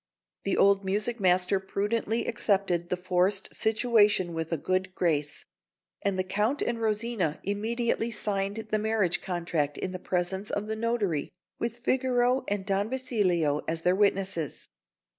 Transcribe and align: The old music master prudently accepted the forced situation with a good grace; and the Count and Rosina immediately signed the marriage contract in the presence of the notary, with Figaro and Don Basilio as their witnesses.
The 0.45 0.57
old 0.57 0.83
music 0.83 1.19
master 1.19 1.59
prudently 1.59 2.25
accepted 2.25 2.89
the 2.89 2.97
forced 2.97 3.53
situation 3.53 4.33
with 4.33 4.51
a 4.51 4.57
good 4.57 4.95
grace; 4.95 5.45
and 6.01 6.17
the 6.17 6.23
Count 6.23 6.59
and 6.63 6.81
Rosina 6.81 7.39
immediately 7.43 8.09
signed 8.09 8.55
the 8.71 8.79
marriage 8.79 9.21
contract 9.21 9.77
in 9.77 9.91
the 9.91 9.99
presence 9.99 10.49
of 10.49 10.65
the 10.65 10.75
notary, 10.75 11.29
with 11.59 11.77
Figaro 11.77 12.43
and 12.47 12.65
Don 12.65 12.89
Basilio 12.89 13.61
as 13.67 13.81
their 13.81 13.95
witnesses. 13.95 14.67